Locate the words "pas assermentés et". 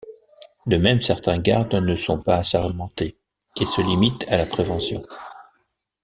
2.23-3.65